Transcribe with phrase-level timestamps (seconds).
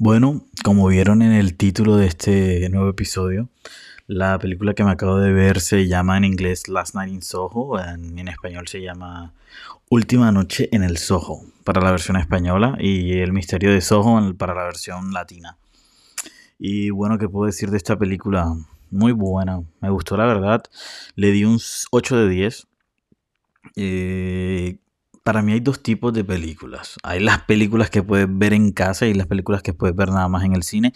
[0.00, 3.48] Bueno, como vieron en el título de este nuevo episodio,
[4.06, 7.80] la película que me acabo de ver se llama en inglés Last Night in Soho,
[7.80, 9.34] en, en español se llama
[9.90, 14.54] Última Noche en el Soho, para la versión española, y El Misterio de Soho para
[14.54, 15.56] la versión latina.
[16.60, 18.54] Y bueno, ¿qué puedo decir de esta película?
[18.92, 20.62] Muy buena, me gustó la verdad,
[21.16, 21.58] le di un
[21.90, 22.68] 8 de 10.
[23.74, 24.78] Eh,
[25.24, 26.96] para mí hay dos tipos de películas.
[27.02, 30.28] Hay las películas que puedes ver en casa y las películas que puedes ver nada
[30.28, 30.92] más en el cine.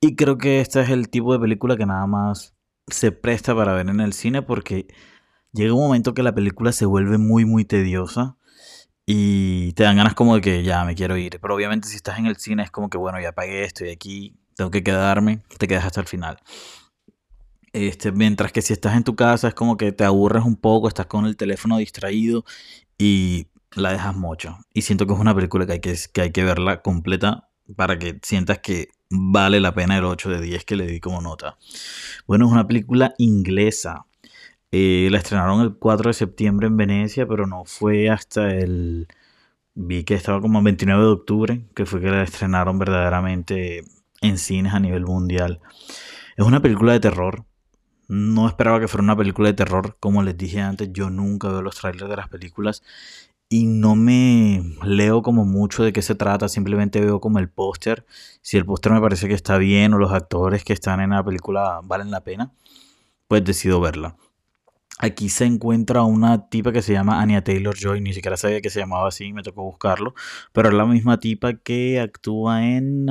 [0.00, 2.54] Y creo que este es el tipo de película que nada más
[2.88, 4.86] se presta para ver en el cine porque
[5.52, 8.36] llega un momento que la película se vuelve muy muy tediosa
[9.06, 11.38] y te dan ganas como de que ya me quiero ir.
[11.40, 14.36] Pero obviamente si estás en el cine es como que bueno, ya pagué, estoy aquí,
[14.56, 16.38] tengo que quedarme, te quedas hasta el final.
[17.72, 20.88] Este, mientras que si estás en tu casa es como que te aburres un poco,
[20.88, 22.44] estás con el teléfono distraído
[22.98, 24.58] y la dejas mucho.
[24.72, 27.98] Y siento que es una película que hay que, que hay que verla completa para
[27.98, 31.56] que sientas que vale la pena el 8 de 10 que le di como nota.
[32.26, 34.06] Bueno, es una película inglesa.
[34.72, 39.08] Eh, la estrenaron el 4 de septiembre en Venecia, pero no fue hasta el...
[39.76, 43.84] Vi que estaba como el 29 de octubre, que fue que la estrenaron verdaderamente
[44.20, 45.60] en cines a nivel mundial.
[46.36, 47.44] Es una película de terror.
[48.06, 49.96] No esperaba que fuera una película de terror.
[49.98, 52.82] Como les dije antes, yo nunca veo los trailers de las películas
[53.54, 58.04] y no me leo como mucho de qué se trata, simplemente veo como el póster.
[58.42, 61.24] Si el póster me parece que está bien o los actores que están en la
[61.24, 62.52] película valen la pena,
[63.28, 64.16] pues decido verla.
[64.98, 68.70] Aquí se encuentra una tipa que se llama Anya Taylor Joy, ni siquiera sabía que
[68.70, 70.14] se llamaba así, me tocó buscarlo,
[70.52, 73.06] pero es la misma tipa que actúa en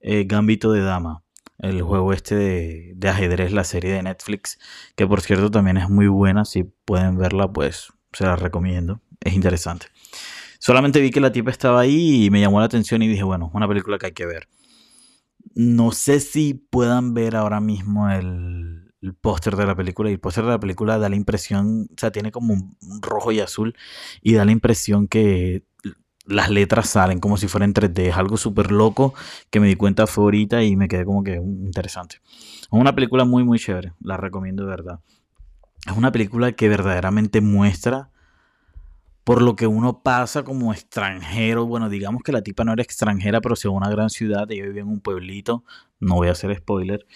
[0.00, 1.24] eh, Gambito de Dama,
[1.58, 4.56] el juego este de, de ajedrez, la serie de Netflix,
[4.94, 9.34] que por cierto también es muy buena, si pueden verla pues se la recomiendo es
[9.34, 9.86] interesante.
[10.58, 13.50] Solamente vi que la tipa estaba ahí y me llamó la atención y dije, bueno,
[13.52, 14.48] una película que hay que ver.
[15.54, 20.08] No sé si puedan ver ahora mismo el, póster de la película.
[20.08, 23.30] Y el póster de la película da la impresión, o sea, tiene como un rojo
[23.30, 23.76] y azul
[24.22, 25.64] y da la impresión que
[26.24, 28.08] las letras salen como si fueran 3D.
[28.08, 29.12] Es algo súper loco
[29.50, 32.22] que me di cuenta fue ahorita y me quedé como que interesante.
[32.62, 33.92] Es una película muy, muy chévere.
[34.00, 35.00] La recomiendo de verdad.
[35.86, 38.10] Es una película que verdaderamente muestra
[39.24, 41.66] por lo que uno pasa como extranjero.
[41.66, 44.50] Bueno, digamos que la tipa no era extranjera, pero se va a una gran ciudad,
[44.50, 45.64] ella vivía en un pueblito,
[45.98, 47.06] no voy a hacer spoiler,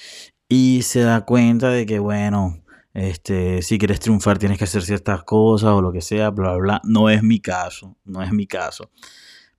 [0.48, 2.62] y se da cuenta de que, bueno,
[2.94, 6.58] este, si quieres triunfar tienes que hacer ciertas cosas o lo que sea, bla, bla,
[6.58, 6.80] bla.
[6.84, 8.90] No es mi caso, no es mi caso.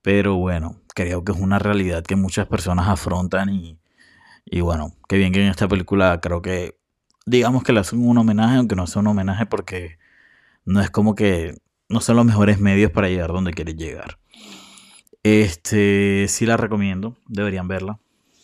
[0.01, 3.79] Pero bueno, creo que es una realidad que muchas personas afrontan y,
[4.45, 6.79] y bueno, qué bien que en esta película creo que,
[7.25, 9.99] digamos que le hacen un homenaje, aunque no sea un homenaje porque
[10.65, 11.55] no es como que
[11.89, 14.19] no son los mejores medios para llegar donde quieres llegar.
[15.23, 17.99] Este, sí la recomiendo, deberían verla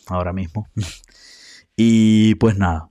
[0.06, 0.68] ahora mismo.
[1.76, 2.90] y pues nada,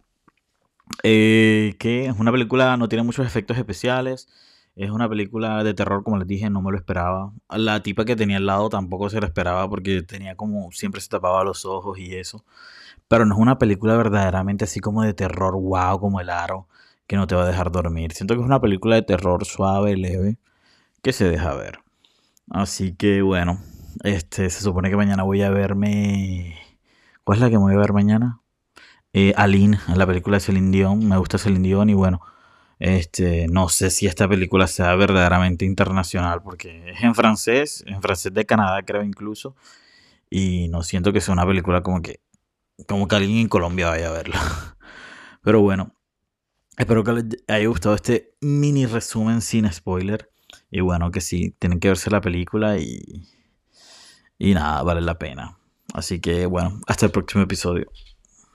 [1.03, 4.27] eh, que es una película, no tiene muchos efectos especiales.
[4.75, 7.33] Es una película de terror, como les dije, no me lo esperaba.
[7.49, 11.09] La tipa que tenía al lado tampoco se lo esperaba porque tenía como, siempre se
[11.09, 12.43] tapaba los ojos y eso.
[13.07, 16.67] Pero no es una película verdaderamente así como de terror, wow, como el aro,
[17.07, 18.13] que no te va a dejar dormir.
[18.13, 20.37] Siento que es una película de terror suave, leve
[21.01, 21.79] que se deja ver.
[22.49, 23.59] Así que bueno,
[24.03, 26.57] este se supone que mañana voy a verme.
[27.23, 28.41] ¿Cuál es la que me voy a ver mañana?
[29.13, 31.07] Eh, Aline, la película de Celine Dion.
[31.07, 32.21] Me gusta Celine Dion y bueno,
[32.79, 38.33] este, no sé si esta película sea verdaderamente internacional porque es en francés, en francés
[38.33, 39.55] de Canadá creo incluso.
[40.29, 42.19] Y no siento que sea una película como que,
[42.87, 44.39] como que alguien en Colombia vaya a verla.
[45.43, 45.94] Pero bueno,
[46.77, 50.31] espero que les haya gustado este mini resumen sin spoiler.
[50.71, 53.27] Y bueno, que sí, tienen que verse la película y,
[54.37, 55.57] y nada, vale la pena.
[55.93, 57.91] Así que bueno, hasta el próximo episodio.